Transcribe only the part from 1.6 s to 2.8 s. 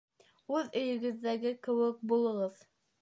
кеүек булығыҙ